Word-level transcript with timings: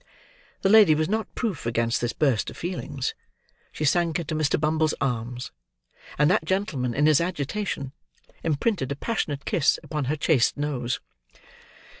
The 0.63 0.69
lady 0.69 0.95
was 0.95 1.07
not 1.07 1.35
proof 1.35 1.67
against 1.67 2.01
this 2.01 2.11
burst 2.11 2.49
of 2.49 2.57
feeling. 2.57 3.01
She 3.71 3.85
sank 3.85 4.17
into 4.17 4.33
Mr. 4.33 4.59
Bumble's 4.59 4.95
arms; 4.99 5.51
and 6.17 6.27
that 6.31 6.43
gentleman 6.43 6.95
in 6.95 7.05
his 7.05 7.21
agitation, 7.21 7.91
imprinted 8.43 8.91
a 8.91 8.95
passionate 8.95 9.45
kiss 9.45 9.77
upon 9.83 10.05
her 10.05 10.15
chaste 10.15 10.57
nose. 10.57 10.99